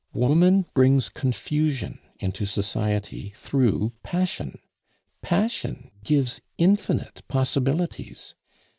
Woman 0.15 0.65
brings 0.73 1.09
confusion 1.09 1.99
into 2.17 2.47
Society 2.47 3.33
through 3.35 3.93
passion. 4.01 4.57
Passion 5.21 5.91
gives 6.03 6.41
infinite 6.57 7.21
possibilities. 7.27 8.33